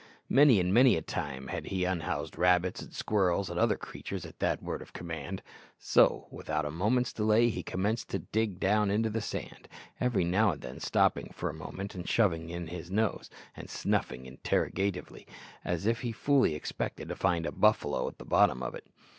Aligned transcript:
Many 0.29 0.59
and 0.59 0.73
many 0.73 0.95
a 0.95 1.03
time 1.03 1.49
had 1.49 1.67
he 1.67 1.83
unhoused 1.85 2.35
rabbits, 2.35 2.81
and 2.81 2.91
squirrels, 2.91 3.51
and 3.51 3.59
other 3.59 3.77
creatures 3.77 4.25
at 4.25 4.39
that 4.39 4.63
word 4.63 4.81
of 4.81 4.93
command; 4.93 5.43
so, 5.77 6.25
without 6.31 6.65
a 6.65 6.71
moment's 6.71 7.13
delay, 7.13 7.49
he 7.49 7.61
commenced 7.61 8.09
to 8.09 8.17
dig 8.17 8.59
down 8.59 8.89
into 8.89 9.11
the 9.11 9.21
sand, 9.21 9.67
every 9.99 10.23
now 10.23 10.53
and 10.53 10.63
then 10.63 10.79
stopping 10.79 11.29
for 11.35 11.51
a 11.51 11.53
moment 11.53 11.93
and 11.93 12.09
shoving 12.09 12.49
in 12.49 12.65
his 12.65 12.89
nose, 12.89 13.29
and 13.55 13.69
snuffing 13.69 14.25
interrogatively, 14.25 15.27
as 15.63 15.85
if 15.85 16.01
he 16.01 16.11
fully 16.11 16.55
expected 16.55 17.07
to 17.07 17.15
find 17.15 17.45
a 17.45 17.51
buffalo 17.51 18.07
at 18.07 18.17
the 18.17 18.25
bottom 18.25 18.63
of 18.63 18.73
it. 18.73 18.87